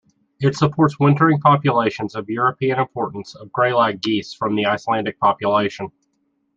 [0.39, 5.91] It supports wintering populations of European importance of greylag geese from the Icelandic population.